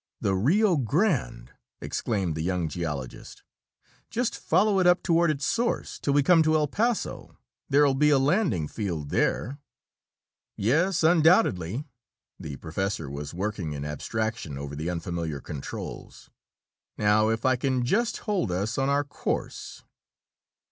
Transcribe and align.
"The 0.19 0.33
Rio 0.33 0.77
Grande!" 0.77 1.51
exclaimed 1.79 2.33
the 2.33 2.41
young 2.41 2.67
geologist. 2.67 3.43
"Just 4.09 4.35
follow 4.35 4.79
it 4.79 4.87
up 4.87 5.03
toward 5.03 5.29
its 5.29 5.45
source 5.45 5.99
till 5.99 6.13
we 6.15 6.23
come 6.23 6.41
to 6.41 6.55
El 6.55 6.65
Paso. 6.67 7.37
There'll 7.69 7.93
be 7.93 8.09
a 8.09 8.17
landing 8.17 8.67
field 8.67 9.09
there." 9.11 9.59
"Yes, 10.57 11.03
undoubtedly." 11.03 11.85
The 12.39 12.55
professor 12.55 13.11
was 13.11 13.35
working 13.35 13.73
in 13.73 13.85
abstraction 13.85 14.57
over 14.57 14.75
the 14.75 14.89
unfamiliar 14.89 15.39
controls. 15.39 16.31
"Now 16.97 17.29
if 17.29 17.45
I 17.45 17.55
can 17.55 17.85
just 17.85 18.21
hold 18.25 18.51
us 18.51 18.79
on 18.79 18.89
our 18.89 19.03
course...." 19.03 19.83